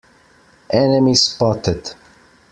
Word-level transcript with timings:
Enemy 0.71 1.13
spotted! 1.13 1.93